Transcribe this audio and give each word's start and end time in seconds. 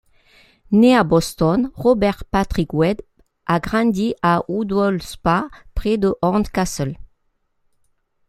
Né 0.71 0.95
à 0.97 1.03
Boston, 1.03 1.69
Robert 1.75 2.23
Patrick 2.31 2.73
Webb 2.73 3.01
a 3.45 3.59
grandi 3.59 4.15
à 4.23 4.41
Woodhall 4.47 4.99
Spa 4.99 5.47
près 5.75 5.99
de 5.99 6.15
Horncastle. 6.23 6.97